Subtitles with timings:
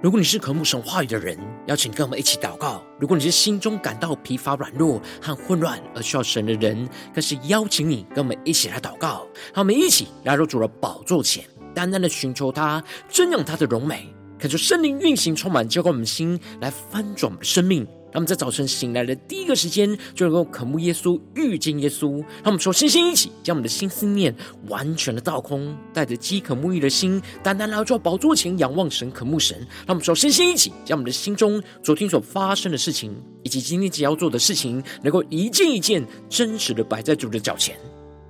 [0.00, 9.26] 如果你是渴慕神话语的人，邀请跟我们一起祷告；如果你是心中感到疲乏、软弱和混乱而需要神的人，更是邀请你跟我们一起来祷告。
[9.52, 12.80] 让我们一起来入主的宝座前，单单的寻求他，
[13.10, 17.84] 瞻仰他的荣美，恳求圣灵运行，充满浇灌我们的心，来翻转我们的生命。
[18.10, 22.18] 让我们在早晨醒来的第一个时间，就能够渴慕耶稣、遇见耶稣。
[22.42, 24.34] 让我们说，星星一起将我们的心思念
[24.68, 29.58] 完全的倒空，带着饥渴沐浴的心，单单来到宝座前仰望神、渴慕神。
[29.86, 37.78] 让我们说，星星一起将我们的心中昨天所发生的事情，以及今天即要做的事情，能够一件一件真实的摆在主的脚前。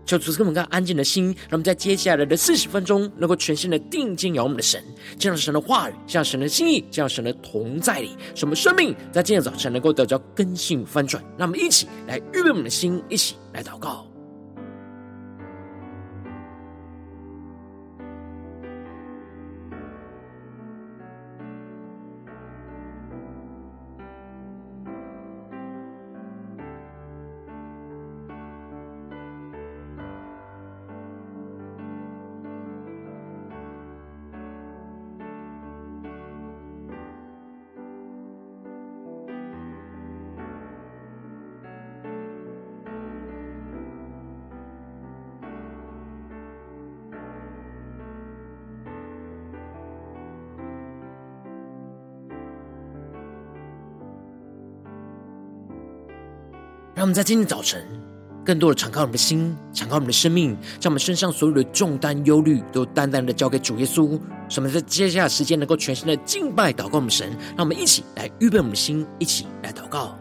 [0.09, 4.83] 求主赐给我们更安静的心，让我们在接下来的四十分钟，能够全新的定睛仰望我们的神，
[5.19, 11.23] 这样神的话语，这样神的心意，这样神的同在里，什么生命在今天早晨能够得到根性翻转。
[11.37, 14.08] 让我们一起来预备我们的心，一起来祷告。
[56.99, 57.81] 让我们在今天早晨，
[58.45, 64.19] 更多的敞开我们的心，敞开我们的生命，将我们身上所有的重担、忧虑，都淡淡的交给主耶稣。
[64.49, 67.31] 使我们在接下来的时间，能够全心的敬拜、祷告我们神。
[67.57, 70.19] 让我们一起来预备我们的心，一起来祷告。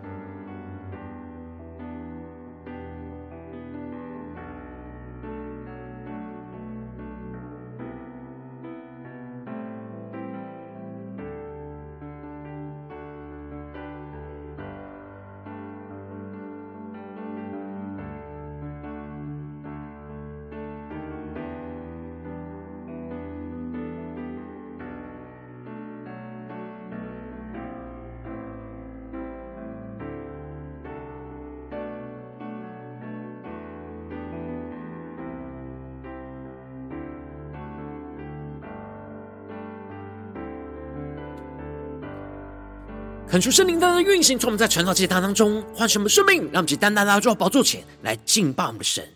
[43.38, 49.08] 恳求圣灵单单运行，从我们在传道祭坛当中唤醒我们生命，让我们单单来到宝座前来敬拜我们的神。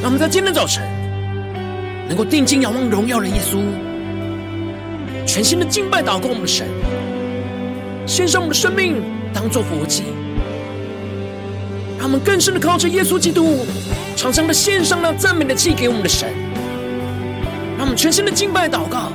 [0.00, 0.88] 让我们在今天早晨
[2.06, 3.58] 能够定睛仰望荣耀的耶稣，
[5.26, 6.68] 全新的敬拜祷告我们的神，
[8.06, 9.02] 献上我们的生命
[9.34, 10.04] 当做活祭，
[11.98, 13.66] 让我们更深的靠着耶稣基督，
[14.14, 16.32] 常常的献上那赞美的祭给我们的神，
[17.76, 19.10] 让我们全新的敬拜祷告。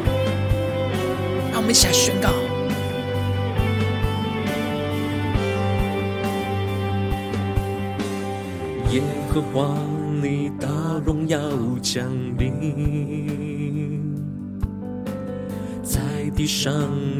[1.65, 2.29] 我们下宣告：
[8.93, 9.01] 耶
[9.33, 9.75] 和华，
[10.21, 10.67] 你大
[11.03, 11.39] 荣耀
[11.81, 14.15] 降临，
[15.81, 15.99] 在
[16.35, 16.71] 地上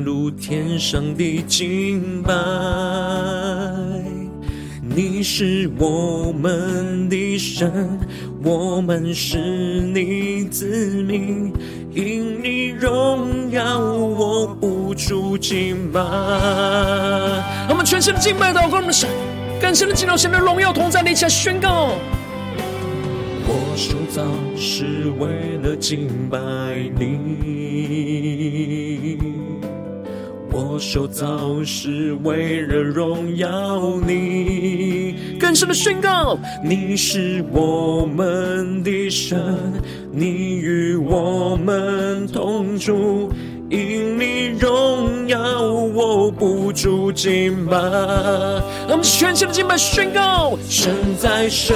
[0.06, 2.32] 如天上的敬拜。
[4.88, 8.00] 你是我们的神，
[8.44, 11.52] 我们是你子民。
[11.94, 16.02] 因你荣耀，我无处敬拜。
[16.02, 19.10] 我们全身的敬拜祷告我们的神，
[19.62, 21.94] 更深的进入神的荣耀同在，一起来宣告。
[23.48, 24.24] 我受造
[24.58, 26.38] 是为了敬拜
[27.00, 28.95] 你，
[30.58, 35.14] 我受造是为了荣耀你。
[35.38, 39.38] 更深的宣告，你是我们的神。
[40.14, 43.30] 你与我们同住，
[43.70, 47.76] 因你荣耀，我不住敬拜。
[47.78, 51.76] 让我们全心的敬拜宣告：神在，神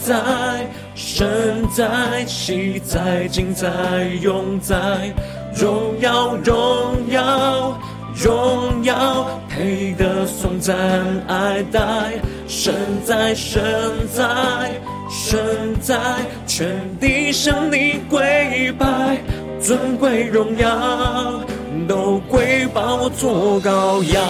[0.00, 3.68] 在，神在，喜在，今在，
[4.22, 5.12] 永在，
[5.52, 7.76] 荣耀，荣耀，
[8.14, 10.76] 荣耀，配得颂赞
[11.26, 11.80] 爱戴。
[12.46, 12.74] 神
[13.04, 13.62] 在，神
[14.12, 14.70] 在。
[15.08, 15.98] 神在，
[16.46, 16.68] 全
[17.00, 19.18] 地向你跪拜，
[19.60, 21.40] 尊贵荣耀
[21.88, 24.22] 都归宝座羔羊。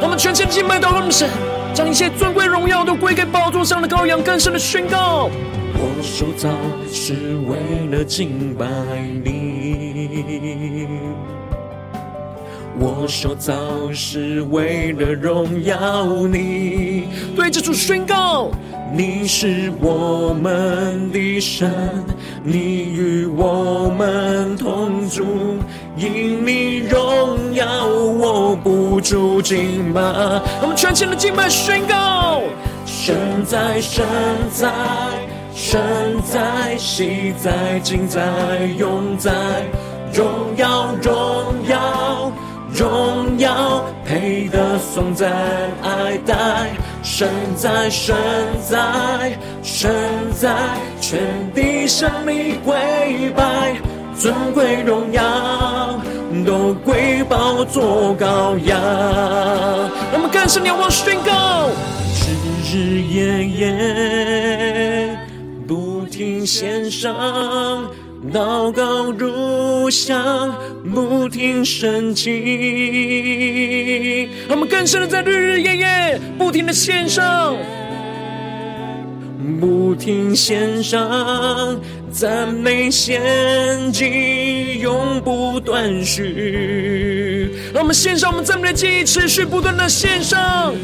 [0.00, 1.28] 我们全心敬拜到我们神，
[1.74, 5.28] 将一切尊贵荣耀都归给宝座上的羔羊，更深的宣告。
[5.74, 6.48] 我受造
[6.92, 7.14] 是
[7.48, 7.58] 为
[7.90, 8.64] 了敬拜
[9.24, 10.78] 你，
[12.78, 13.54] 我受造
[13.92, 17.08] 是为了荣耀你。
[17.34, 18.50] 对着主宣告。
[18.94, 21.68] 你是我们的神，
[22.44, 25.24] 你与我们同住，
[25.96, 30.00] 因你荣耀我不住敬拜。
[30.62, 32.42] 我们全体的敬拜宣告：
[32.86, 34.06] 神在，神
[34.52, 34.70] 在，
[35.52, 35.82] 神
[36.24, 38.22] 在，昔在，今在，
[38.78, 39.32] 永在，
[40.12, 41.12] 荣耀，荣
[41.68, 42.32] 耀。
[42.76, 45.32] 荣耀配得颂赞
[45.82, 46.34] 爱戴，
[47.02, 47.26] 神
[47.56, 48.14] 在神
[48.68, 49.90] 在神
[50.38, 50.54] 在，
[51.00, 51.18] 全
[51.54, 52.74] 地向你跪
[53.34, 53.76] 拜，
[54.14, 55.98] 尊贵荣耀
[56.44, 58.78] 都归宝座羔羊。
[60.12, 61.70] 我们更深仰望宣告，
[62.20, 65.18] 日日夜夜
[65.66, 67.88] 不停献上。
[68.32, 70.54] 祷告如香，
[70.92, 72.30] 不停升起。
[74.48, 77.56] 我们更深的在日日夜夜不停的献上，
[79.60, 81.80] 不停献上
[82.10, 83.22] 赞美献
[83.92, 87.52] 祭，永不断续。
[87.72, 90.74] 让我们献上我们赞美的记忆，持续不断的献上，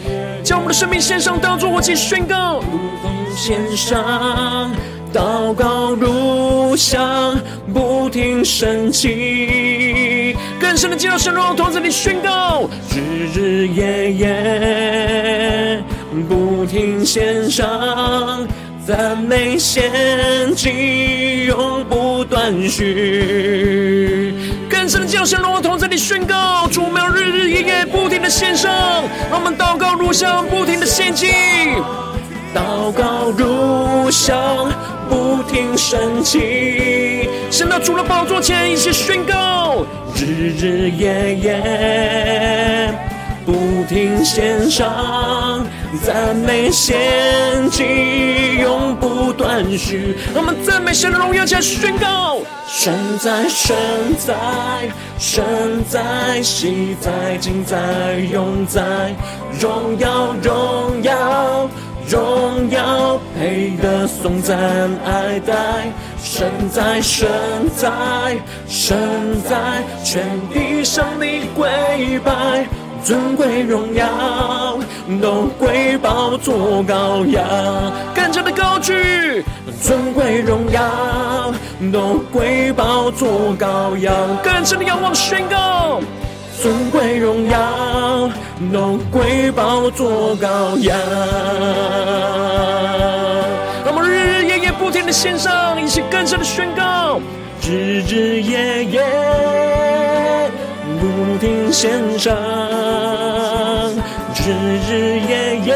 [0.44, 2.60] 将我们的生命献上，当作活祭宣告。
[2.60, 4.70] 如同献上。
[5.12, 7.38] 祷告如香，
[7.72, 15.84] 不停升起，更深的进入神荣同在里宣告，日日夜夜
[16.28, 18.48] 不停献上
[18.86, 24.34] 赞美献祭，永不断续。
[24.70, 28.72] 更深的进入神荣同在里宣告，主，我们要日日夜夜不停的献上，
[29.30, 31.26] 让我们祷告如香，不停的献祭。
[32.54, 34.70] 祷告如香，
[35.08, 39.84] 不停升起，升到主了宝座前，一起宣告：
[40.14, 42.94] 日日夜夜
[43.46, 45.66] 不停献上
[46.04, 46.98] 赞美献
[47.70, 50.16] 祭，永不断续。
[50.34, 52.38] 我们赞美神的荣耀，起来宣告：
[52.68, 53.74] 神在，神
[54.18, 54.34] 在，
[55.18, 55.44] 神
[55.88, 57.10] 在，昔在，
[57.40, 57.78] 今在，
[58.30, 58.82] 永在，
[59.58, 61.68] 荣耀，荣耀。
[62.12, 64.54] 荣耀配得颂赞
[65.02, 65.54] 爱戴，
[66.22, 67.26] 神在神
[67.74, 68.36] 在
[68.68, 70.22] 神在，全
[70.52, 72.66] 地向你跪拜，
[73.02, 74.78] 尊贵荣耀
[75.22, 77.42] 都归宝座羔羊，
[78.14, 79.42] 更加的高举，
[79.80, 81.50] 尊贵荣耀
[81.90, 86.02] 都归宝座羔羊，更深的仰望宣告。
[86.62, 88.30] 尊贵荣耀
[88.72, 90.96] 都归宝座羔羊。
[93.84, 97.20] 让我们日日夜夜不停的献上，一起更深的宣告：
[97.66, 99.02] 日日夜夜
[101.00, 102.32] 不停献上，
[104.36, 104.52] 日
[104.88, 105.74] 日夜夜，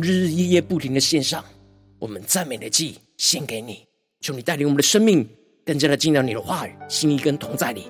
[0.00, 1.44] 日日夜夜不停的献上
[1.98, 3.84] 我们赞美的祭献给你，
[4.20, 5.26] 求你带领我们的生命
[5.64, 7.84] 更加的进到你的话语、心意跟同在里，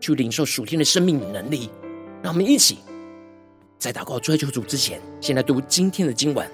[0.00, 1.70] 去领受属天的生命与能力。
[2.22, 2.78] 让我们一起
[3.78, 6.46] 在祷告追求主之前，先来读今天的经文。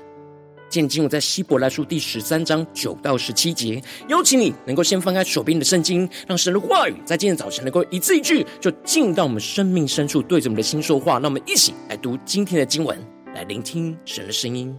[0.69, 3.83] 今天经文在希伯来书第十三章九到十七节。
[4.09, 11.15] 邀请你能够先翻开手边的圣经，让神的话语在今天早晨能够一字一句就进到我们生命深处，对着我们的心说话。
[11.15, 12.99] 让我们一起来读今天的经文。
[13.35, 14.79] 来聆听神的声音。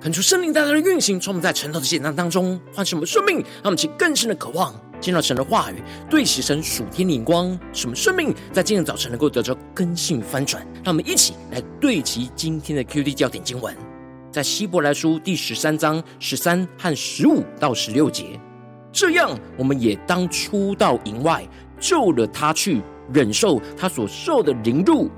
[0.00, 10.66] 恳求圣灵大大的运行，充满在晨祷的现场当中，唤醒我们生命，让我们起更深的渴望，见到神的话语，对齐神属天灵光，使我们生命在今天早晨能够得着根性翻转。
[10.82, 13.76] 让我们一起来对齐今天的 QD 焦点经文，
[14.32, 18.40] 在希伯来书第十三章十三和十五到十六节。
[18.90, 21.46] 这样，我们也当出到营外，
[21.78, 22.80] 救了他去，
[23.12, 25.10] 忍受他所受的凌辱。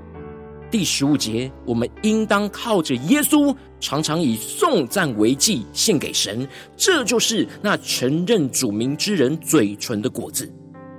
[0.73, 10.51] 第十五节，我们应当靠着耶稣，常常以颂赞为祭献给神，这就是那承认主名之人嘴唇的果子。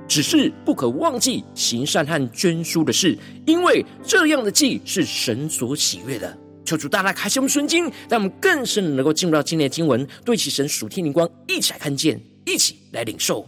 [0.07, 6.38] 只是不可忘记行善和捐输的事，因为这样的祭是神所喜悦的。
[6.64, 13.45] 求主大大开启我们顺经，让我们更深的能够进入到今天的经文，对齐神属天灵光，一起来看见，一起来领受。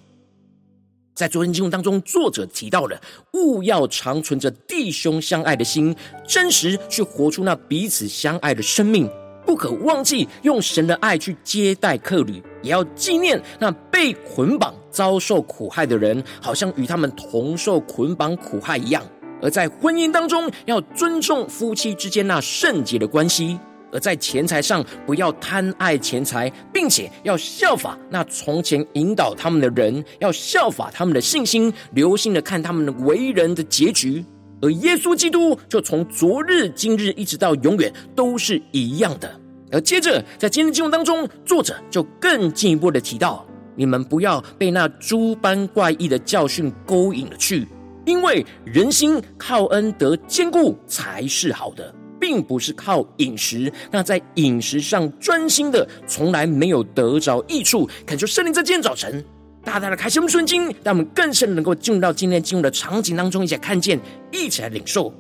[1.17, 3.01] 在昨天经文当中，作者提到了
[3.33, 5.97] 勿要常存着弟兄相爱的心，
[6.29, 9.11] 真实去活出那彼此相爱的生命。
[9.47, 19.03] 不可忘记用神的爱去接待客旅，也要纪念那被捆绑、遭受苦害的人，好像与他们同受捆绑苦害一样。
[19.41, 23.59] 而在婚姻当中，要尊重夫妻之间那圣洁的关系。
[23.93, 34.25] 而在钱财上，不要贪爱钱财，并且要效法那从前引导他们的人，要效法他们的信心，留心的看他们的为人的结局。
[34.61, 39.31] 而耶稣基督就从昨日、今日一直到永远都是一样的。
[39.71, 47.67] 而接着在今天经文当中，作者就更进一步的提到：你们不要被那诸般怪异的教训勾引了去，
[48.07, 51.95] 因为人心靠恩得坚固才是好的。
[52.21, 57.89] 并不是靠饮食，那在饮食上专心的，从来没有得着益处。
[58.07, 59.25] 恳求圣灵在今天早晨，
[59.65, 64.01] 大大的开启我们顺经，让我们更深能够进入到今天进入的场景当中，一起来看见，
[64.33, 65.13] 一起来领受。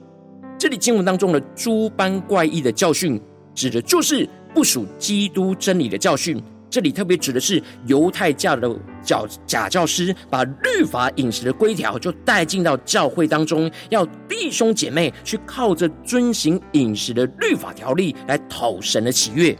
[0.58, 3.20] 这里经文当中的诸般怪异的教训，
[3.54, 6.42] 指的就是不属基督真理的教训。
[6.68, 8.68] 这里特别指的是犹太教的
[9.02, 19.56] 教假教师，把律法饮食的规条就带进到教会当中，要弟兄姐妹去靠着遵行饮食的律法条例来讨神的喜悦。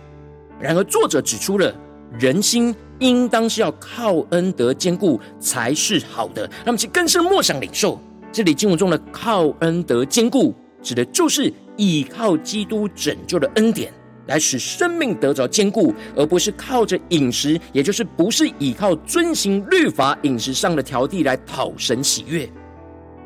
[0.61, 1.75] 然而作者指出了
[2.19, 6.49] 人心应当是要靠恩德坚固才是好的。
[6.65, 8.01] 那么，其更深默想领受
[8.33, 13.93] 这里经文中的靠恩德坚固，指的就是依靠基督拯救的恩典。
[14.27, 22.49] 来使生命得着坚固，而不是靠着饮食，也就是不是依靠遵行律法饮食上的条例来讨神喜悦。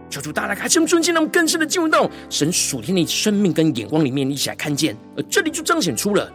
[0.09, 4.97] 求主大大开启我们尊敬，让我们更深的进入到神属天的生命跟眼光里面，一起来看见。
[5.17, 6.33] 而这里就彰显出了，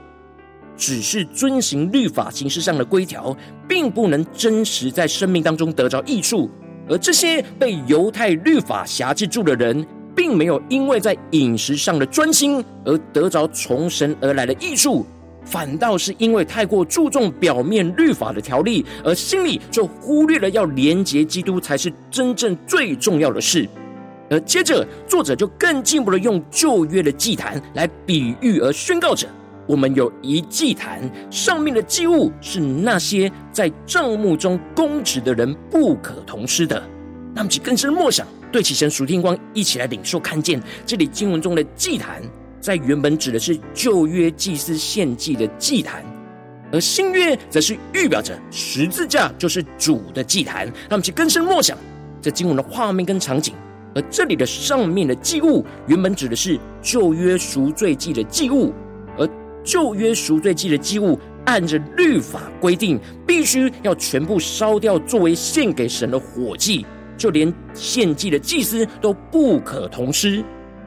[0.77, 3.36] 只是遵行律法形式上的规条，
[3.67, 6.50] 并不能真实在生命当中得着益处。
[6.88, 9.86] 而这些被犹太律法辖制住的人。
[10.15, 15.05] 并没有因为在饮食上的专心而得着从神而来的益处，
[15.43, 23.67] 反倒是因为太过注重表面律法的条例，而心里就忽略了要连结基督才是真正最重要的事。
[24.27, 29.27] 而接着作者就更进一步的用旧约的祭坛来比喻而宣告着：
[29.67, 36.81] 我们有一祭坛，上面的祭物是那些在帐幕中供职的人不可同吃的。
[37.36, 38.25] 那么，其更深默想。
[38.56, 42.22] 对起神属天光，一起来领受看见这里经文中的祭坛，
[42.62, 46.02] 在原本指的是旧约祭司献祭的祭坛，
[46.72, 50.72] 而新约则是预表着十字架就是主的祭坛。
[50.90, 51.78] 那么，其更深默想
[52.22, 53.54] 这经文的画面跟场景。
[53.94, 58.74] 而这里的上面的祭物，原本指的是旧约赎罪祭的祭物，
[59.18, 59.30] 而
[59.66, 62.98] 旧约赎罪祭的祭物，按着律法规定，
[63.28, 66.86] 必须要全部烧掉，作为献给神的火祭。
[67.17, 70.43] 就连献祭的祭司都不可同吃。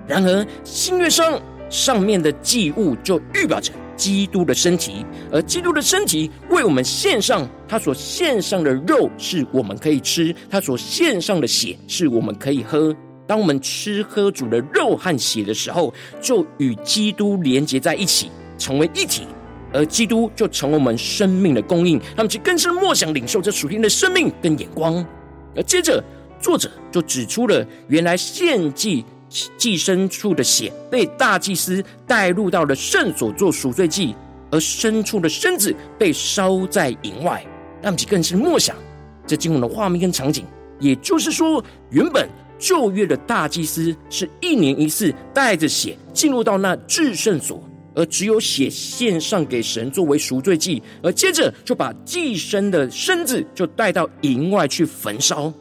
[0.06, 12.94] 然而新月上上面的祭物就预表着基督的身体，而基督的身体为我们献上，他所献上的肉是我们可以吃，他所献上的血是我们可以喝。
[13.26, 15.92] 当我们吃喝主的肉和血的时候，
[16.22, 19.26] 就与基督连结在一起，成为一体，
[19.74, 22.00] 而基督就成为我们生命的供应。
[22.16, 25.04] 他们就更深默想领受这属天的生命跟眼光，
[25.54, 26.02] 而接着。
[26.40, 29.04] 作者就指出了，原来献祭
[29.56, 34.14] 祭牲畜的血被大祭司带入到了圣所做赎罪祭，
[34.50, 37.44] 而牲畜的身子被烧在营外。
[37.80, 38.74] 让其更是默想
[39.24, 40.44] 这经文的画面跟场景。
[40.80, 42.28] 也就是说，原本
[42.58, 47.62] 旧约的大祭司是一年一次带着血进入到那至圣所，
[47.94, 55.52] 而只有血献上给神作为赎罪祭，而接着就把祭牲的身子就带到营外去焚烧。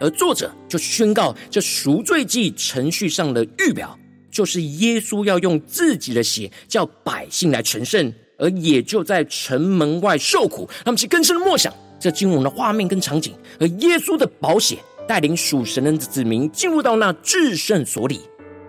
[0.00, 3.98] 而作者就宣告，这赎罪祭程序上的预表，
[4.30, 10.68] 就是耶稣要用自己的血叫百姓来成圣，而也就在城门外受苦。
[10.84, 18.20] 他们是更深的默想这经文的画面跟场景，而耶稣的宝血带领属神的子民进入到那至圣所里。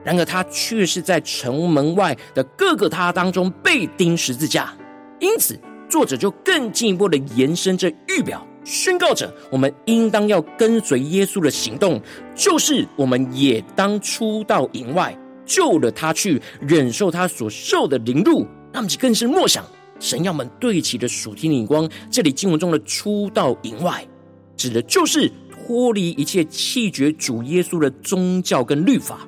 [0.02, 4.74] 然而他却是在城门外的各个他当中被钉十字架。
[5.20, 5.60] 因此，
[5.90, 12.02] 作者就更进一步的延伸这预表，宣告着我们应当要跟随耶稣的行动，
[12.36, 18.46] 就是我们也当出到营外，救了他去，忍受他所受的凌辱。
[18.72, 19.66] 让我们更是默想，
[20.00, 21.90] 神要我们对齐的属天灵光。
[22.12, 24.08] 这里经文中的“出到营外”，
[24.56, 29.28] 指的就是脱离一切弃绝主耶稣的宗教跟律法。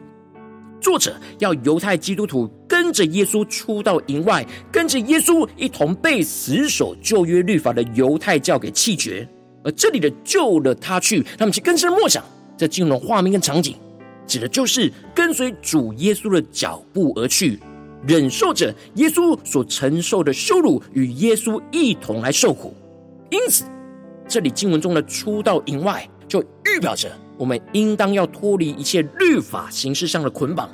[0.82, 9.26] 作者要犹太基督徒跟着耶稣出到营外，跟着耶稣一同被死守旧约律法的犹太教给弃绝。
[9.64, 12.24] 而这里的“救了他去”，他们去更深默想，
[12.58, 13.76] 这进入画面跟场景，
[14.26, 17.60] 指的就是跟随主耶稣的脚步而去。
[18.08, 22.74] 忍受着耶稣所承受的羞辱，与耶稣一同来受苦。
[23.30, 23.66] 因此，
[24.28, 30.70] 这里经文中的“出到营外”，就预表着我们应当要脱离一切律法形式上的捆绑，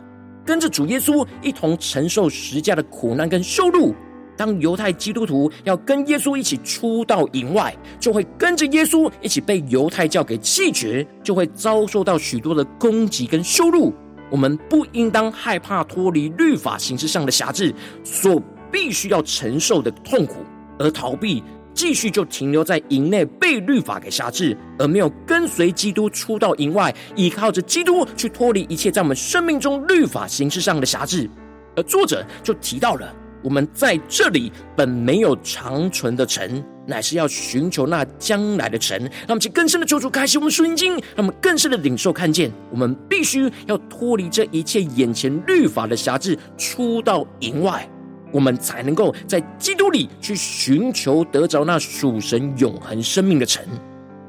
[0.46, 3.94] 跟着主耶稣一同承受十架的苦难跟羞辱。
[4.36, 13.92] 当犹太基督徒要跟耶稣一起出到营外，就会跟着耶稣一起被犹太教给弃绝，就会遭受到许多的攻击跟羞辱。
[14.30, 18.40] 我们不应当害怕脱离律法形式上的辖制所
[18.72, 20.46] 必须要承受的痛苦，
[20.78, 21.42] 而逃避，
[21.78, 31.30] 继续就停留在营内被律法给辖制，而没有跟随基督出到营外，依靠着基督去脱离一切在我们生命中律法形式上的辖制。
[31.76, 33.14] 而作者就提到了，
[33.44, 36.64] 我们在这里本没有长存的城。
[36.90, 47.86] 乃是要寻求那将来的城，让我们去更深的求主开启我们属灵经，让我们更深的领受看见，我们必须要脱离这一切眼前律法的辖制，出到营外，
[48.32, 53.64] 我们才能够在基督里去寻求得着那属神永恒生命的城。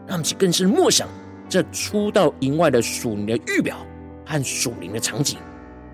[0.07, 1.07] 让我们更深默想
[1.49, 3.77] 这出到营外的属灵的预表
[4.25, 5.39] 和属灵的场景。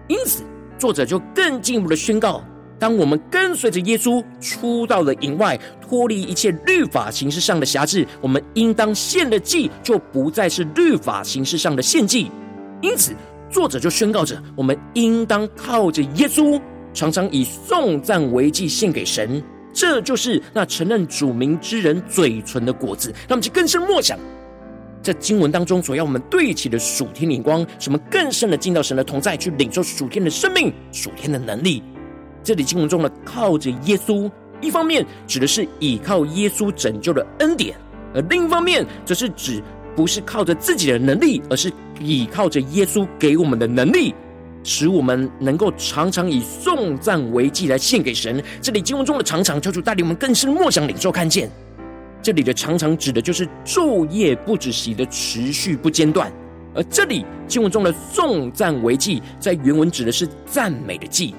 [0.07, 0.45] 因此，
[0.79, 2.43] 作者就更进一步的宣告。
[2.79, 12.31] 当我们跟随着耶稣出到了营外，脱离一切律法形式上的辖制，我们应当献的祭就不再是律法形式上的献祭。
[12.83, 13.15] 因此，
[13.49, 16.61] 作者就宣告着：我们应当靠着耶稣，
[16.95, 19.43] 常常以颂赞为祭献给神。
[19.73, 23.11] 这就是那承认主名之人嘴唇的果子。
[23.29, 24.17] 让我们去更深默想，
[25.03, 31.83] 在经文当中所要我们对齐的属天灵光，什么更深的进到神的同在，去领受属天的生命、属天的能力。
[32.45, 34.31] 这里经文中的靠着耶稣，
[34.61, 37.77] 一方面指的是倚靠耶稣拯救的恩典，
[38.15, 39.61] 而另一方面则是指
[39.97, 44.15] 不是靠着自己的能力，而是倚靠着耶稣给我们的能力，
[44.65, 48.43] 使我们能够常常以颂赞为祭来献给神。
[48.61, 51.49] 这里经文中的常常，求主带领我们更深默想领受看见。
[52.21, 56.33] 这里的常常指的就是昼夜不止息的持续不间断，
[56.75, 61.35] 而这里经文中的颂赞为祭，在原文指的是赞美的祭。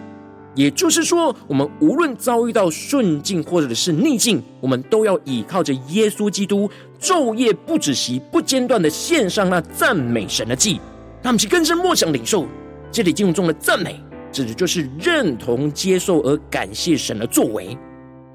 [0.53, 6.69] 也就是说，我们无论遭遇到顺境或者是逆境，我们都要依靠着耶稣基督，
[7.01, 10.79] 昼夜不止息、不间断的献上那赞美神的祭。
[11.21, 12.47] 让我们去更深默想领受
[12.95, 13.99] 这里经文中的赞美，
[14.31, 17.77] 指的就是认同、接受而感谢神的作为。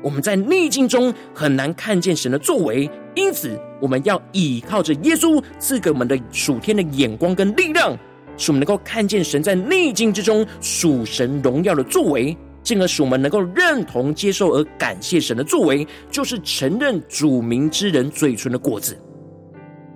[0.02, 7.96] 我们在逆境中很难看见神的作为，因此我们要依靠着耶稣赐给我们的属天的眼光跟力量。
[8.36, 18.94] 使我们能够看见神在逆境之中属神荣耀的作为，进而使我们能够认同、接受而感谢神的作为，就是承认主名之人嘴唇的果子。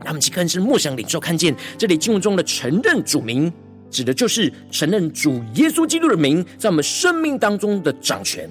[0.01, 3.53] 他们去更是默想领受，看见这里经文中的承认主名，
[3.95, 8.51] 指的就是承认主耶稣基督的名在我们生命当中的掌权。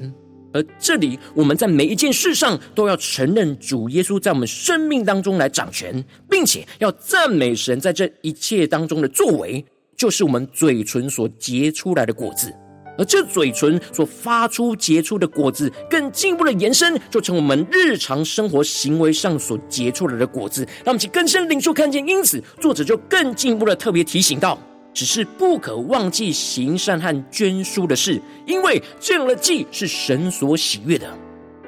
[0.53, 9.65] 而这里我们在每一件事上都要承认主耶稣在我们生命当中来掌权，并且要赞美神在这一切当中的作为。
[9.95, 12.51] 就是我们嘴唇所结出来的果子，
[12.97, 20.63] 而这嘴唇所发出结出的果子，更进一步的延伸，就成我们日常生活行为上所结出来的果子。
[20.83, 22.05] 让我们去更深领受看见。
[22.07, 24.59] 因此，作者就更进一步的特别提醒到：
[24.93, 31.07] 只是不可忘记行善和捐书的事，因为这样的祭是神所喜悦的。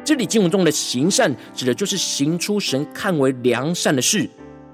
[0.03, 4.29] 这里经文中的行善，指的就是行出神看为良善的事。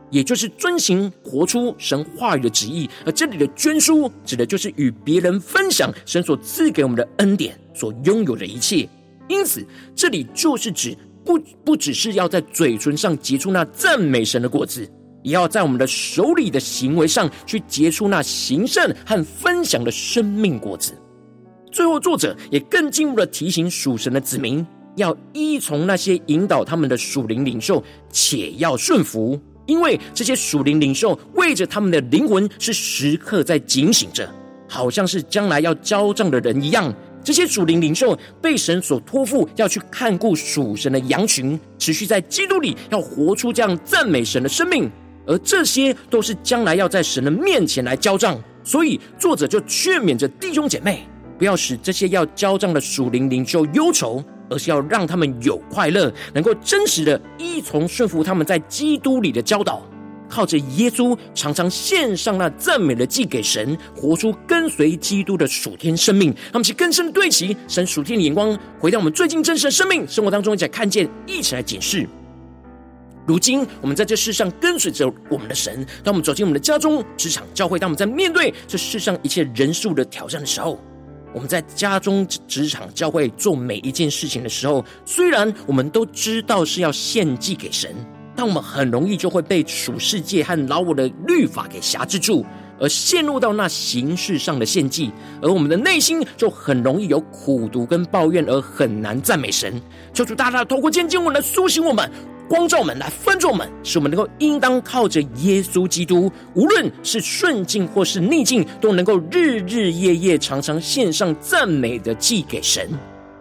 [0.10, 8.86] 也就是遵行活出神话语的旨意，而这里的捐书指的就是与别人分享神所赐给我们的恩典所拥有的一切。
[9.30, 14.86] 因此，这里就是指不不只是要在嘴唇上结出那赞美神的果子，
[15.24, 20.94] 也要在我们的手里的行为上去结出那行善和分享的生命果子。
[21.72, 24.66] 最后，作者也更进一步的提醒属神的子民，
[24.98, 27.82] 要依从那些引导他们的属灵领袖，
[28.12, 34.30] 且要顺服，因为这些属灵领袖为着他们的灵魂是时刻在警醒着，
[34.68, 36.94] 好像是将来要交账的人一样。
[37.24, 44.92] 这些属灵领袖被神所托付，要去看顾属神的羊群，持续在基督里要活出这样赞美神的生命，
[45.32, 48.38] 而这些都是将来要在神的面前来交账。
[48.66, 51.08] 所以作者就劝勉着弟兄姐妹，
[51.40, 59.82] 不要使这些要交账的属灵灵就忧愁，而是要让他们有快乐，能够真实的依从顺服他们在基督里的教导。
[60.30, 66.34] 靠着耶稣，常常献上那赞美的祭给神，活出跟随基督的属天生命。
[66.54, 72.08] 他们是更深的对齐神属天的眼光，回到我们最近真实的生命生活当中，一起来看见，一起来检视。
[73.32, 80.78] 如今，我们在这世上跟随着我们的神，当我们走进我们的家中、职场、教会，当我们在面对这世上一切人数的挑战的时候，
[81.34, 87.96] 我们在家中、职场、教会做每一件事情的时候，虽然我们都知道是要献祭给神。
[88.34, 92.46] 但我们很容易就会被属世界和老我的律法给辖制住，
[92.80, 99.80] 而陷入到那形式上的献祭，而我们的内心就很容易有苦毒跟抱怨，而很难赞美神。
[100.14, 102.10] 求主大大透过今天经文来苏醒我们，
[102.52, 112.90] 光照门，来分作我们，使我们能够应当靠着耶稣基督，无论是顺境或是逆境，都能够日日夜夜常常献上赞美的祭给神。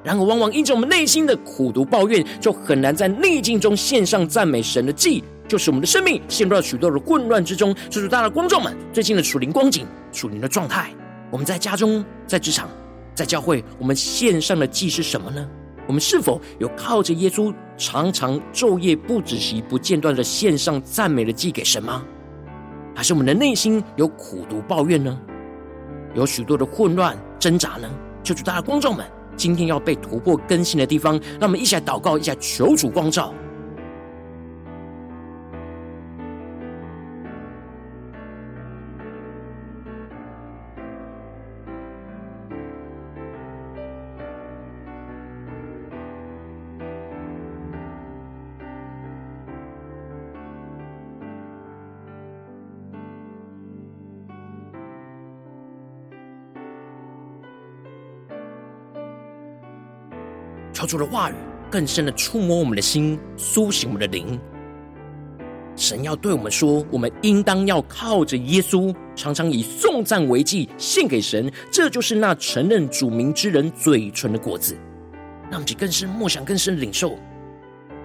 [0.05, 7.75] 然而，往往因着我们内心的苦毒抱怨，就很难在逆境中献上赞美神的祭，就是我们的生命陷入了许多的混乱之中。
[7.89, 10.89] 就是大的观众们最近的属灵光景、属灵的状态。
[11.33, 12.71] 我们在家中、在职场、
[13.13, 15.45] 在教会，我们献上的祭是什么呢？
[15.89, 22.05] 我们是否有靠着耶稣，常常昼夜不止息、不间断的献上赞美的祭给神吗？
[22.95, 25.19] 还是我们的内心有苦毒抱怨呢？
[26.15, 27.89] 有许多的混乱挣扎呢？
[28.23, 29.07] 求主大家观众们。
[29.35, 33.33] 今天要被突破更新的地方，让我们一起来祷告，一下求主光照。
[60.81, 61.35] 求主的话语
[61.71, 64.41] 更深的触摸我们的心，苏醒我们的灵。
[65.77, 74.75] 神要对我们说，我们应当要靠着耶稣，常常以颂赞为祭献给神，这就是那承认主名之人嘴唇的果子。
[75.51, 77.19] 让我们去更深默想，更深的领受，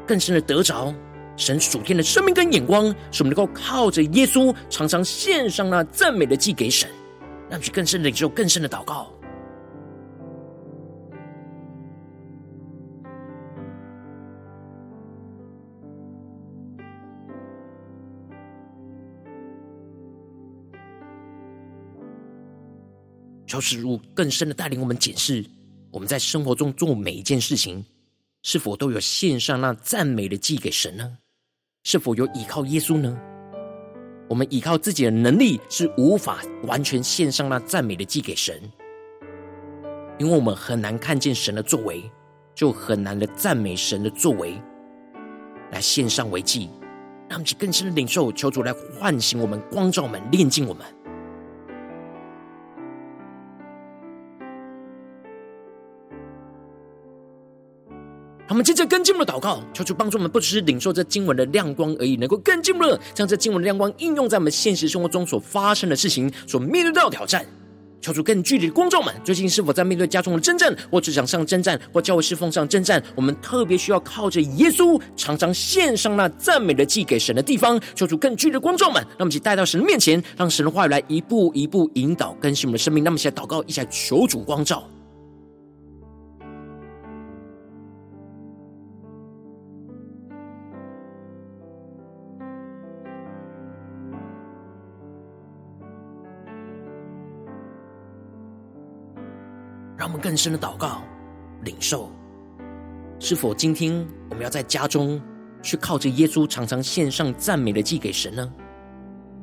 [0.06, 0.94] 更深的得着
[1.38, 6.90] 神属天的生命跟眼光，使我们能够靠着耶稣，常常献上那赞美的祭给神。
[7.50, 9.15] 让我们去更深的领受，更深的祷告。
[23.60, 25.46] 求主更深的带领我们检视，
[25.92, 27.84] 我们在生活中做每一件事情，
[28.44, 31.18] 是否都有献上那赞美的祭给神呢？
[31.84, 33.18] 是否有依靠耶稣呢？
[34.28, 38.60] 我们依靠自己的能力是无法完全献上那赞美的祭给神，
[40.18, 42.04] 因为我们很难看见神的作为，
[42.56, 44.60] 就很难的赞美神的作为，
[45.72, 46.70] 来献上为祭。
[47.28, 50.86] 让我们去更深的领受，求主来唤醒我们、光照我们、炼净我们。
[58.48, 67.46] 他，们接着更进一步的祷告，求主帮助我们，不只是领受这经文的亮光而已，能够更进一步将这经文的亮光应用在我们现实生活中所发生的事情，所面对到的挑战。
[68.02, 73.02] 求主更具体的观众们，最近是否在面对家中的征战，或职场上征战，或教会侍奉上征战？
[73.16, 77.82] 我们特别需要靠着耶稣，常常献上那赞美的祭给神的地方。
[77.96, 83.04] 求主更具体的观众们，让我们一起带到神的面前，让神的话语来一步一步引导更新我们的生命。
[83.04, 84.88] 那么，一起来祷告，一起来求主光照。
[100.26, 101.04] 更深的祷告、
[101.66, 102.10] 领受，
[103.20, 105.22] 是否今天我们要在家中
[105.62, 108.52] 去靠着耶稣，常常献上赞美的祭给神呢？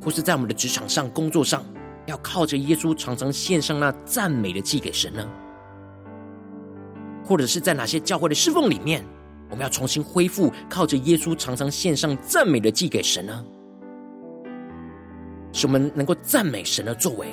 [0.03, 1.65] 或是在我们的职场上、工作上，
[2.07, 5.25] 要靠着耶稣，常常献上那赞美的祭给神呢？
[7.25, 9.05] 或者是在哪些教会的侍奉里面，
[9.51, 13.45] 我们要重新恢复靠着耶稣，常常献上赞美的祭给神呢？
[15.53, 17.29] 使我们能够赞美神的作为，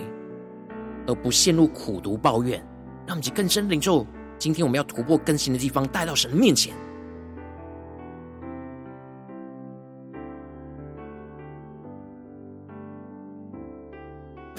[1.07, 2.63] 而不陷入苦读抱怨。
[3.09, 4.05] 让我们更深领受
[4.37, 6.75] 今天我们要突破更新的地方，带到神的面前。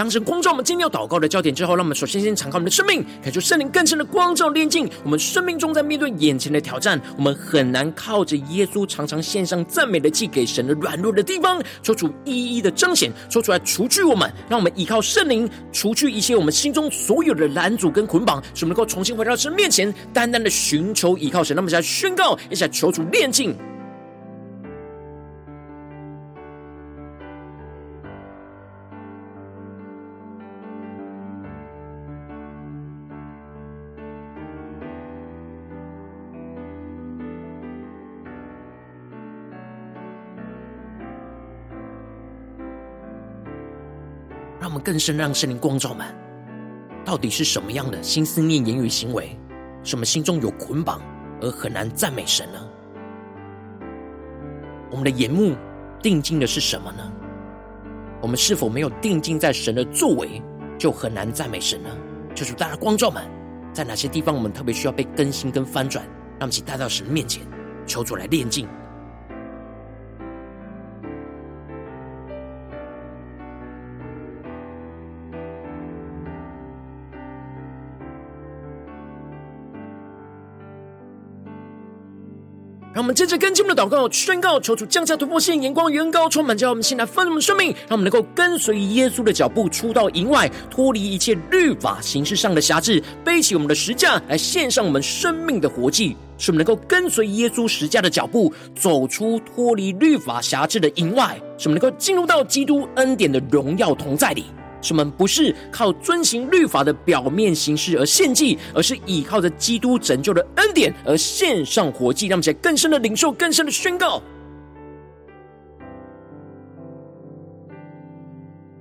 [0.01, 4.89] 当神光照我们今天要祷告的焦点之后，让我们首先先敞开我们的生命，感受圣灵更深的光照炼净。
[5.05, 21.55] 我们生命中在面对眼前的挑战，我们很难靠着耶稣常常献上赞美的祭给神的软弱的地方，说出一一的彰显，说出来除去我们，让我们依靠圣灵，除去一切我们心中所有的拦阻跟捆绑，使我们能够重新回到神面前，单单的寻求依靠神。
[21.55, 23.55] 那么，在宣告，一下求主炼净。
[44.81, 46.07] 更深让圣灵光照们，
[47.05, 49.37] 到底是什么样的心思念言语行为，
[49.83, 51.01] 什么心中有捆绑
[51.41, 52.59] 而很难赞美神呢？
[54.91, 55.55] 我们的眼目
[56.03, 57.13] 定睛的是什么呢？
[58.21, 60.43] 我们是否没有定睛在神的作为，
[60.79, 61.89] 就很难赞美神呢？
[62.35, 63.23] 就是大家光照们，
[63.73, 66.05] 在哪些地方我们特别需要被更新跟翻转，
[66.39, 67.43] 让我们一起带到神面前，
[67.87, 68.69] 求主来炼净。
[83.01, 104.45] 我们接着跟进我们的祷告，宣告求主降下突破性眼光，远高充满，叫我们现在丰盛的生命，让我们能够跟随耶稣的脚步，出到营外，脱离一切律法形式上的辖制，背起我们的十架来献上我们生命的活祭，使我们能够跟随耶稣十架的脚步，走出脱离律法辖制的营外，使我们能够进入到基督恩典的荣耀同在里。
[104.83, 114.23] 使我们不是靠遵行律法的表面形式而献祭，而是依靠着基督拯救的恩典而献上活祭，让我们在更深的领受、更深的宣告。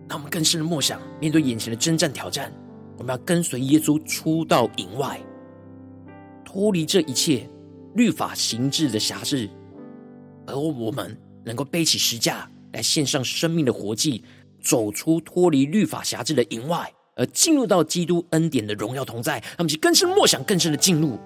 [0.08, 2.52] 让我们更深的默想，面对眼前的征战挑战，
[2.98, 5.20] 我们要跟随耶稣出到营外，
[6.44, 7.48] 脱离这一切
[7.94, 9.48] 律法形制的辖制，
[10.48, 14.24] 而我们能够背起十架来献上生命的活祭。
[14.62, 21.18] 走出脱离律法辖制的营外，而进入到基督恩典的荣耀同在，他们就更深默想，更深的进入。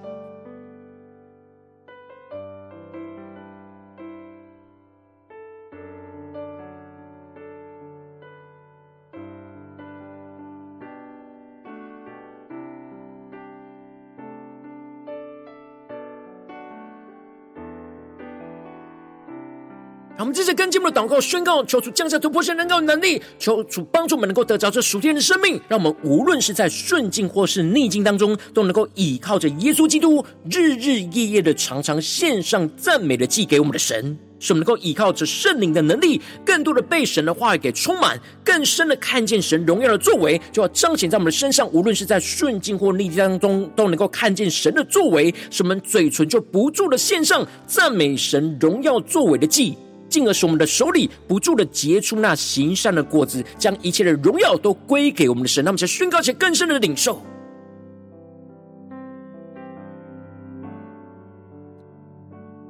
[20.34, 41.70] 们接着跟进我们的祷告，宣告求主降下突破性能够能力，求主帮助我们能够得着这属天的生命，让我们无论是在顺境或是逆境当中，都能够倚靠着耶稣基督，日日夜夜的常常献上赞美的祭给我们的神，使我们能够倚靠着圣灵的能力，更多的被神的话语给充满，更深的看见神荣耀的作为，就要彰显在我们的身上。
[41.72, 49.78] 无论是在顺境或逆境当中，都能够看见神的作为，使我们嘴唇就不住的献上赞美神荣耀作为的祭。
[50.14, 55.66] 进而使我们的手里不住的结出那行善的果子，将一切的荣耀都归给我们的神。
[55.66, 57.20] 那么，就宣告且更深的领受，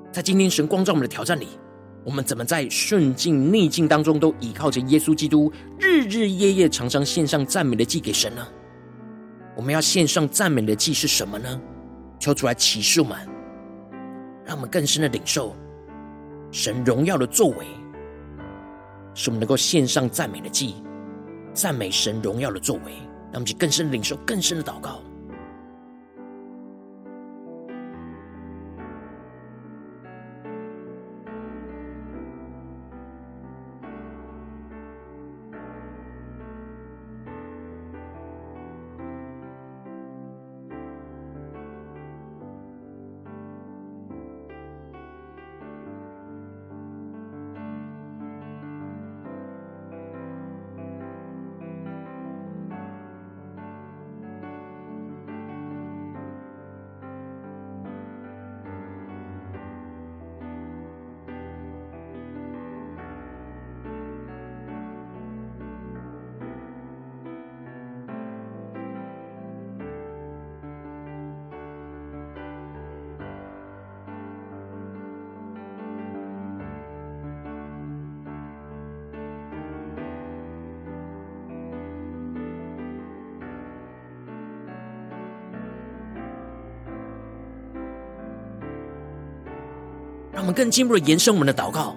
[0.10, 1.50] 在今天神光照我们的挑战里，
[2.06, 8.48] 我们怎么在顺境逆境当中都依靠着耶稣基督，日日夜夜常常献上赞美的祭给神呢？
[9.54, 11.60] 我们要献上赞美的祭是什么呢？
[12.20, 13.18] 求主来启示我们，
[14.46, 15.54] 让我们更深的领受。
[16.54, 17.66] 神荣耀的作为，
[19.16, 20.76] 使我们能够献上赞美的祭，
[21.52, 22.92] 赞美神荣耀的作为，
[23.32, 25.02] 让我们去更深领受更深的祷告。
[90.44, 91.96] 我们更进一步的延伸我们的祷告。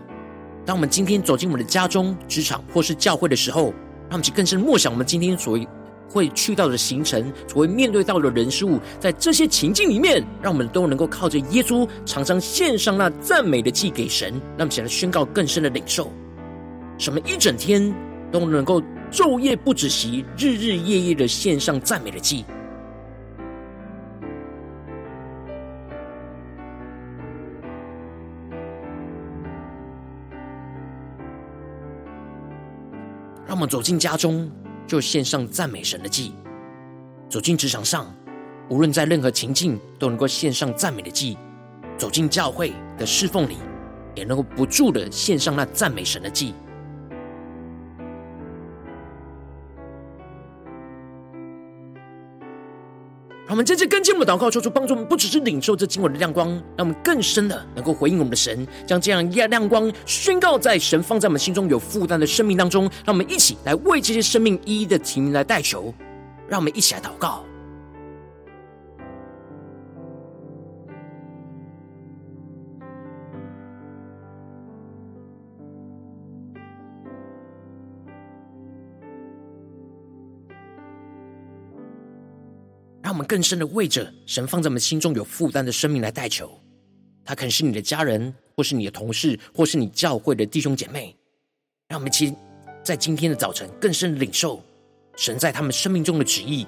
[0.65, 3.75] 当我们今天走进我们的家中、职场或是教会的时候，
[4.09, 5.59] 让我们去更深默想我们今天所
[6.09, 14.31] 会去到的行程，所会面对到的人事物，在这些情境里面，让我们都能够靠着耶稣，常常献上那赞美的祭给神。
[14.57, 16.13] 让我们起来宣告更深的领受，
[16.99, 17.93] 什么一整天
[18.31, 18.81] 都能够
[19.11, 22.45] 昼夜不止息、日日夜夜的献上赞美的祭。
[33.67, 34.51] 走进家中，
[34.87, 36.33] 就献上赞美神的祭；
[37.29, 38.15] 走进职场上，
[38.69, 41.37] 无论在任何情境，都能够献上赞美的祭；
[41.97, 43.57] 走进教会的侍奉里，
[44.15, 46.55] 也能够不住的献上那赞美神的祭。
[53.47, 62.91] 让我们真正跟进我们的祷告，求主帮助我们，不只是领受这今晚的亮光，让我们更深的能够回应我们的神，将这样一亮光宣告在神放在我们心中有负担的生命当中。
[63.05, 65.95] 让我们一起来为这些生命一一的提名来代求，
[66.49, 67.46] 让我们一起来祷告。
[83.17, 86.51] 我们更深的为着神放在我们心中有负担的生命来代求，
[87.25, 91.17] 他可能是你的家人，或是你的同事，或是你教会的弟兄姐妹。
[91.89, 92.35] 让我们一起
[92.85, 94.63] 在今天的早晨更深的领受
[95.17, 96.67] 神在他们生命中的旨意，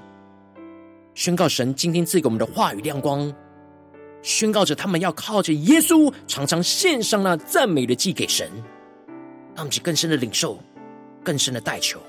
[1.14, 3.30] 宣告神今天赐给我们的话语亮光，
[4.22, 8.50] 宣告着他们要靠着耶稣常常献上那赞美的祭给神。
[9.54, 10.58] 让我们更深的领受，
[11.22, 12.00] 更深的代求。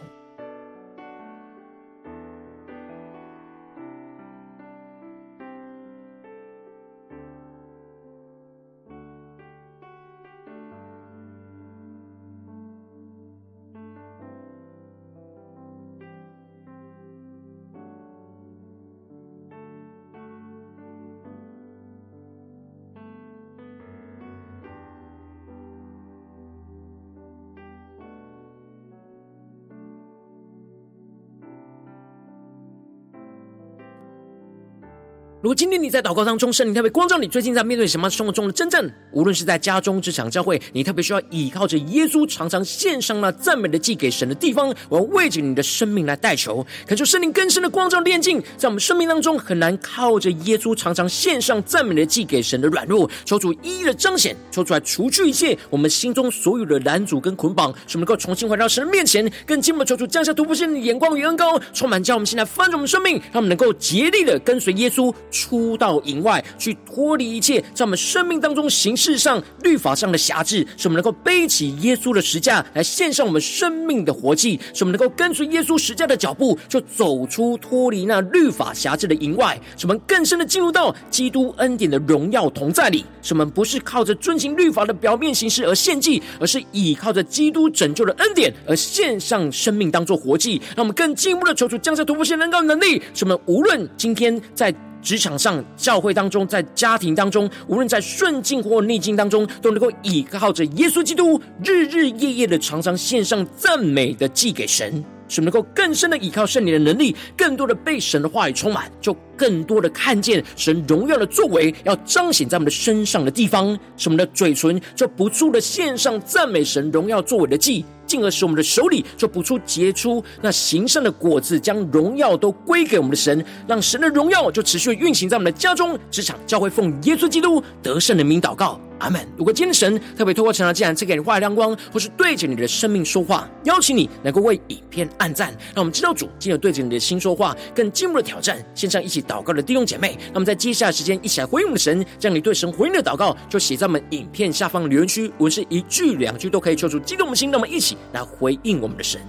[35.50, 65.12] 如果今天你在祷告当中，圣灵特别光照你，最近在面对什么生活中的真正，无论是在家中、职场、教会，你特别需要依靠着耶稣，常常献上那赞美的祭给神的地方，我要为着你的生命来代求，恳求圣灵更深的光照炼净，在我们生命当中很难靠着耶稣常常献上赞美的祭给神的软弱，求主一一的彰显，求主来除去一切我们心中所有的拦阻跟捆绑，使我们能够重新回到神的面前，更进一步求主降下突破性的眼光与恩膏，充满叫我们现在翻转我们生命，让我们能够竭力的跟随耶稣。
[65.40, 83.06] 出到营外去，脱离一切在我们生命当中形式上、律法上的辖制，使我们能够背起耶稣的十架来献上我们生命的活祭，使我们能够跟随耶稣十架的脚步，就走出脱离那律法辖制的营外，使我们更深的进入到基督恩典的荣耀同在里。
[83.22, 90.62] 使我们不是靠着遵行律法的表面形式而献祭，而是倚靠着基督拯救的恩典而献上生命当做活祭。
[90.76, 94.74] 让我们更进一步的求主降下突破性能高能力，使我们无论今天在。
[95.02, 117.86] 职场上、教会当中，在家庭当中，无论在顺境或逆境当中，都能够依靠着耶稣基督，日日夜夜的常常献上赞美的祭给神，使能够更深的依靠圣灵的能力，更多的被神的话语充满，就更多的看见神荣耀的作为，要彰显在我们的身上的地方，使我们的嘴唇就不住的献上赞美神荣耀作为的祭。
[118.10, 128.82] 进而使我们的手里就不出杰出那行善的果子，将荣耀都归给我们的神，让神的荣耀就持续运行在我们的家中、职场、教会，奉耶稣基督得胜的名祷告。
[129.00, 129.26] 阿门。
[129.38, 138.64] 如果今天神特别透过成长，既然赐给你话语亮光，或是对着你的生命说话，邀请你能够为影片按赞，让我们知道主今日对着你的心说话，更进一步的挑战。
[138.76, 149.22] 线上一起祷告的弟兄姐妹，那么在接下来时间一起来回应我们的神，将你对神回应的祷告就写在我们影片下方的留言区，无论是一句两句都可以，求出激动我们心，那么一起来回应我们的神。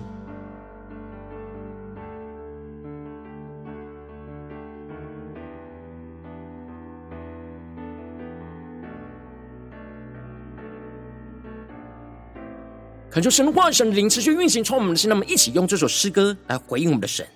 [13.11, 15.11] 恳求神话神的灵持续运行，充满我们的心。
[15.11, 17.27] 让我们一起用这首诗歌来回应我们的神，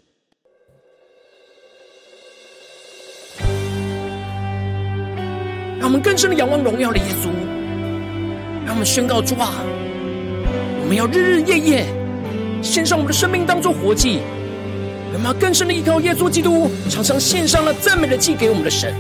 [5.81, 7.29] 让我们更深的仰望荣耀的耶稣。
[8.65, 9.51] 让我们宣告主啊，
[10.81, 11.87] 我们要日日夜夜
[12.63, 14.21] 献上我们的生命当做活祭。
[15.13, 18.95] 让我们要更深的依靠耶稣基督，常常献上了赞美的祭给我们的神。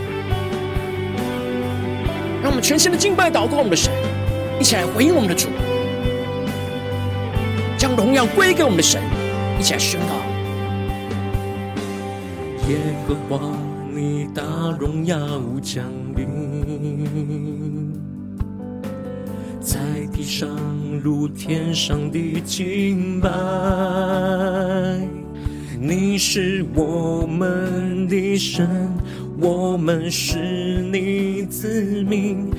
[2.43, 3.93] 让我们全心的敬拜祷告我们的神，
[4.61, 5.49] 一起来回应我们的主，
[7.85, 9.03] 将荣耀归给我们的神，
[9.61, 10.15] 一起来宣告。
[12.67, 13.39] 耶和华，
[13.95, 14.43] 你大
[14.81, 15.19] 荣耀
[15.61, 15.85] 降
[16.17, 17.93] 临，
[19.61, 19.79] 在
[20.11, 20.49] 地上
[21.03, 23.29] 如天上的敬拜。
[25.79, 28.67] 你是我们的神，
[29.39, 32.51] 我们是你子民，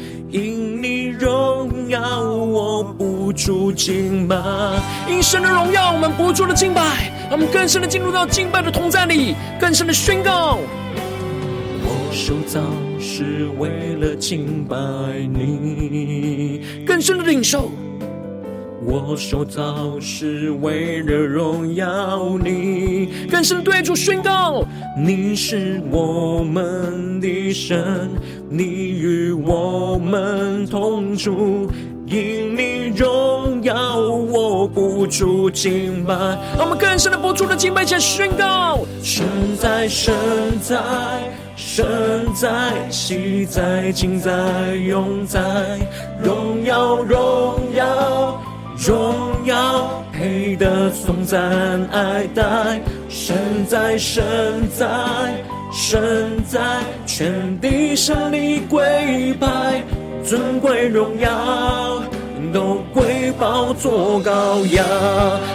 [3.35, 4.35] 住敬拜。
[5.07, 10.57] 因神的荣耀，我们不住的敬拜，我们更深的进入到敬拜的同在里，更深的宣告。
[11.87, 12.61] 我受造
[12.99, 14.75] 是为了敬拜
[15.31, 17.69] 你，更深的领受。
[18.87, 24.63] 我受造是为了荣耀你，更深的对主宣告：
[24.95, 28.09] 你是我们的神，
[28.47, 31.67] 你与我们同住，
[32.05, 36.13] 因你荣耀，我不住敬拜。
[36.57, 39.25] 让我们更深的不住的敬拜，且宣告：神
[39.59, 40.13] 在，神
[40.61, 40.77] 在，
[41.55, 41.85] 神
[42.33, 44.31] 在，喜在，今在，
[44.75, 45.39] 永在，
[46.23, 48.41] 荣耀，荣耀。
[48.77, 49.15] 荣
[49.45, 51.41] 耀配得颂赞
[51.93, 54.21] 爱戴，神在神
[54.77, 54.85] 在
[55.71, 56.59] 神在，
[57.05, 59.81] 全地向你跪拜，
[60.25, 61.94] 尊贵荣耀
[62.55, 64.85] 都归宝座羔羊。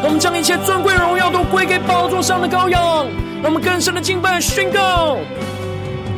[0.03, 3.07] 我们将一切尊贵荣耀都归给宝座上的羔羊，
[3.43, 5.17] 让我们更深的敬拜宣告。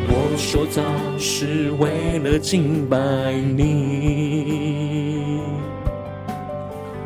[0.09, 0.83] 我受造
[1.17, 2.97] 是为了敬拜
[3.33, 5.39] 你。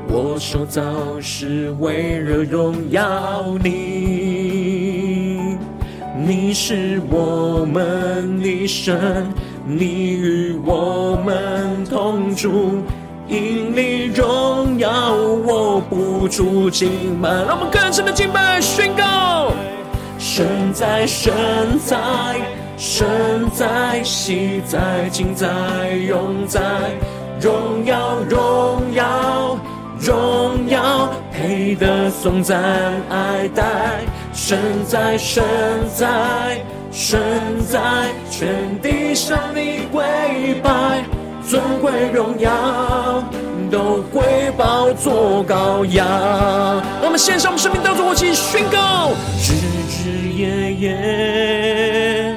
[0.09, 0.83] 我受造
[1.21, 5.59] 是为了荣耀你，
[6.17, 9.27] 你是我们的神，
[9.67, 12.83] 你与我们同住，
[13.29, 17.29] 因你荣耀，我不住敬拜。
[17.29, 19.53] 让我们更深的敬拜宣告：
[20.19, 21.33] 神在，神
[21.85, 21.97] 在，
[22.77, 25.49] 神在，喜在，今在，
[26.09, 26.61] 永在，
[27.41, 29.59] 荣耀，荣耀。
[29.99, 32.63] 荣耀配得颂赞
[33.09, 34.01] 爱戴，
[34.35, 35.43] 神在神
[35.97, 36.61] 在
[36.93, 37.19] 神
[37.67, 37.81] 在，
[38.31, 40.05] 全地向你跪
[40.63, 41.03] 拜，
[41.49, 43.25] 尊贵荣耀
[43.71, 44.23] 都归
[44.57, 46.07] 宝座羔羊。
[47.03, 49.55] 我们献上我们生命当中，我起宣告，日
[49.93, 52.37] 日夜夜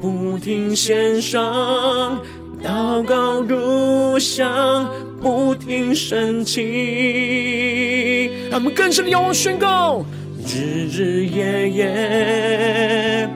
[0.00, 2.18] 不停献上，
[2.64, 4.88] 祷告如香。
[5.20, 10.04] 不停升起，让我们更深的仰望宣告，
[10.46, 13.28] 日日夜夜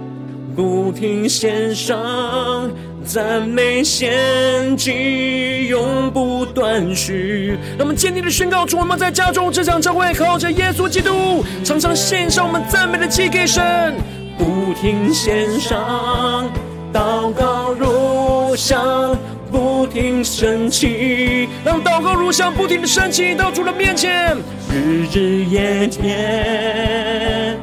[0.55, 2.71] 不停献上
[3.05, 7.59] 赞美献祭，永不断续。
[7.77, 13.95] 让我们坚定的宣告，主我们在家中这场教会，靠着耶稣基督，常常献上我们赞美的祭给神，
[14.39, 16.51] 不停献上
[16.93, 19.17] 祷告如香。
[19.53, 24.35] 不停升起，让祷告如香不停的升起到主的面前，
[24.71, 27.59] 日日夜夜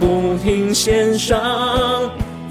[0.00, 1.38] 不停献上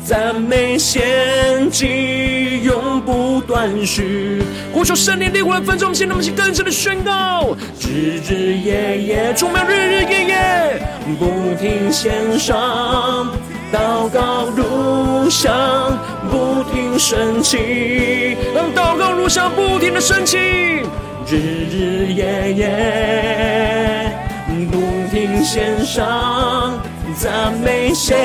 [0.06, 4.44] 赞美献祭，永不断续。
[4.74, 10.82] 呼求圣灵烈火的焚烧，我们现在我们更深的宣告，日日夜夜充满日日夜夜
[11.18, 13.32] 不停献上。
[13.72, 15.98] 祷告如香
[16.30, 20.38] 不停升起，让祷告如香不停的升起，
[21.28, 21.38] 日
[21.72, 24.12] 日夜夜
[24.70, 24.80] 不
[25.10, 26.78] 停献上
[27.18, 28.20] 赞美献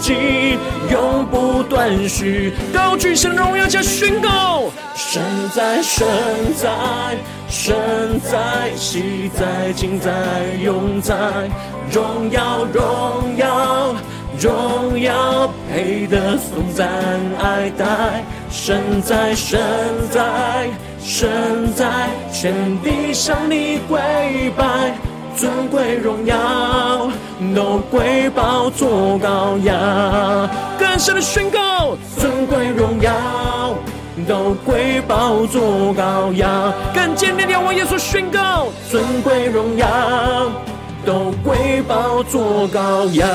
[0.00, 0.58] 祭，
[0.90, 2.52] 永不断续。
[2.72, 4.64] 高举神荣耀加宣告，
[4.94, 5.22] 神
[5.54, 6.06] 在神
[6.56, 6.68] 在
[7.48, 10.10] 神在喜在今在
[10.62, 11.14] 永在，
[11.92, 13.94] 荣耀荣耀。
[14.38, 16.86] 荣耀配得颂赞
[17.40, 19.58] 爱戴，神在神
[20.10, 20.68] 在
[21.02, 22.52] 神在，全
[22.82, 23.98] 地向你跪
[24.54, 24.94] 拜，
[25.36, 27.10] 尊贵荣耀
[27.54, 30.48] 都归宝座羔羊。
[30.78, 33.12] 更深的宣告，尊贵荣耀
[34.26, 36.72] 都归宝座羔羊。
[36.94, 39.86] 更坚定地往耶稣宣告，尊贵荣耀。
[41.04, 43.28] 都归宝座羔羊，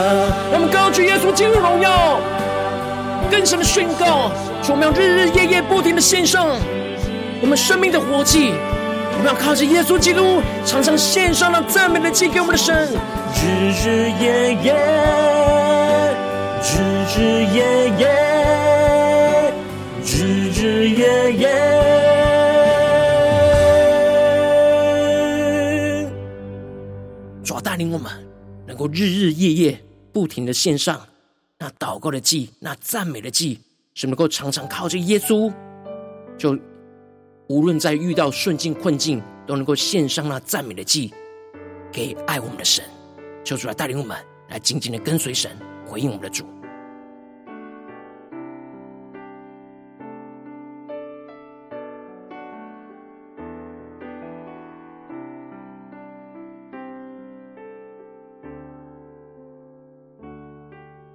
[0.51, 2.19] 我们高举耶稣基督荣耀，
[3.31, 4.29] 更深的宣告，
[4.61, 6.47] 说我们要日日夜夜不停的献上
[7.41, 8.51] 我们生命的活祭，
[9.21, 12.89] 我们要靠着耶稣基督，常常献上那赞美的祭给我们的神，
[13.35, 14.73] 日日夜夜，
[16.63, 16.81] 日
[17.13, 19.53] 日夜夜，
[20.03, 21.47] 日日夜夜。
[27.43, 28.11] 主要带领我们
[28.65, 29.79] 能够日日夜夜
[30.11, 30.99] 不停的献上
[31.59, 33.61] 那祷告的祭，那赞美的祭，
[33.93, 35.53] 是能够常常靠着耶稣
[36.39, 36.57] 就。
[37.51, 41.13] 无论在遇到顺境困境，都能够献上那赞美的祭，
[41.91, 42.81] 给爱我们的神，
[43.43, 45.51] 求主来带领我们，来紧紧的跟随神，
[45.85, 46.45] 回应我们的主。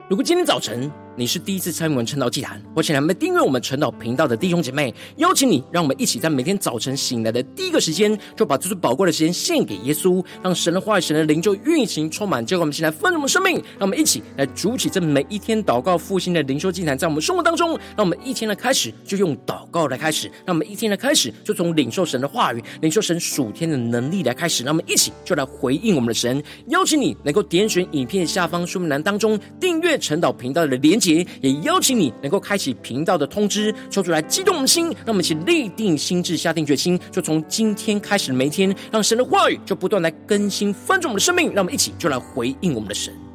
[0.07, 26.43] 如果今天早晨，你是第一次参与我们晨祷祭坛，或请来们订阅我们晨祷频道的弟兄姐妹，邀请你，让我们一起在每天早晨醒来的第一个时间，就把这最宝贵的时间献给耶稣，让神的话语、神的灵就运行充满，结果我们一起来丰盛我们生命，让我们一起来筑起这每一天祷告复兴的灵修祭坛，在我们生活当中，让我们一天的开始就用祷告来开始，让我们一天的开始就从领受神的话语、领受神属天的能力来开始，让我们一起就来回应我们的神。
[26.69, 31.97] 邀请你能够点选影片下方说明栏当中订阅晨祷频道的连节，也邀请。
[31.97, 43.26] 你能够开启频道的通知，抽出来激动我们的心，让我们一起立定心智，下定决心，就从今天开始的每一天，让神的话语就不断来更新翻转我们的生命，让我们一起就来回应我们的神。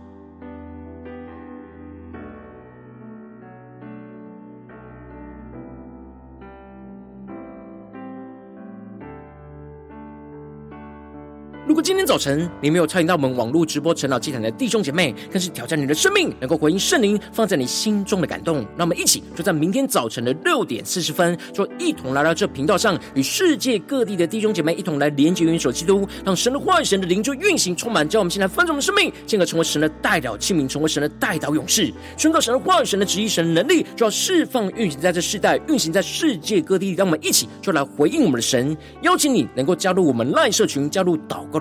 [11.71, 18.57] 如果今天早晨你没有参与到我们网络直播晨祷祭坛的弟兄姐妹，更是挑战你的生命，能够回应圣灵放在你心中的感动。
[18.75, 36.91] 让我们一起就在明天早晨的六点四十分，就一同来到这频道上，与世界各地的弟兄姐妹一同来连接、元首基督，让神的话语、神的灵就运行充满，叫我们现在翻转我们的生命，进而成为神的代祷器皿，成为神的代祷勇士，宣告神的话语、神的旨意、神的能力，就要释放运行在这世代，运行在世界各地。
[36.95, 41.60] 让我们一起就来回应我们的神，邀请你能够加入我们赖社群，加入祷告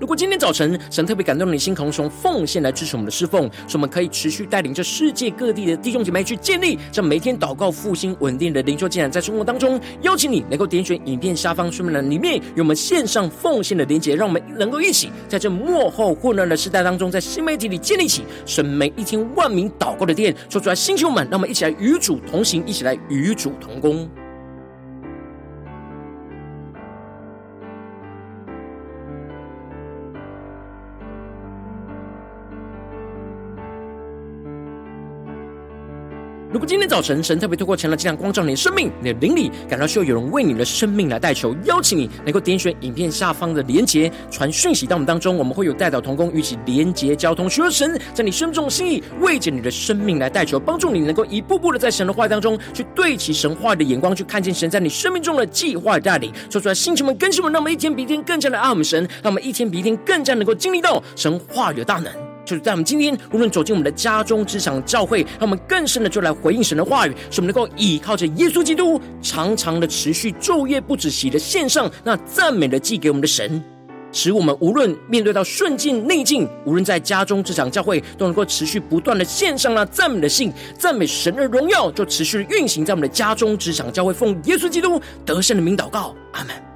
[0.00, 24.08] 如果今天早晨神特别感动你的心，可能从奉献来支持我们的侍奉，使我们可以持续带领着世界各地的弟兄姐妹去建立这每天祷告复兴稳定的灵修进展，在生活当中，邀请你能够点选影片下方说明栏里面有我们线上奉献的连结，让我们能够一起在这幕后混乱的时代当中，在新媒体里建立起神每一天万名祷告的殿，说出来，星球们，让我们一起来与主同行，一起来与主同工。
[36.52, 62.29] 如果今天早晨神特别透过前来这样光照你的生命，你的灵里感到需要有人为你的生命来代求，邀请你能够点选影片下方的连结，传讯息到我们当中，我们会有代祷同工与其连结交通，寻求神在你生命中的心意，为着你的生命来代求，帮助你能够一步步的在神的话当中去对齐神话的眼光，去看见神在你生命中的计划与带领，说出来，星球们、更新们，让我们一天比一天更加的爱我们神，让我们一天比一天更加能够经历到神话语的大能。
[62.50, 73.62] 就是在我们今天，无论走进我们的家中、职场、教会，让我们更深的就来回应神的话语，使我们能够倚靠着耶稣基督，常常的持续昼夜不止息的献上那赞美的祭给我们的神，
[74.10, 86.69] 使我们无论面对到顺境逆境，无论在家中、职场、教会，都能够持续不断的献上那赞美的信，赞美神的荣耀，就持续运行在我们的家中、职场、教会，奉耶稣基督得胜的名祷告，阿门。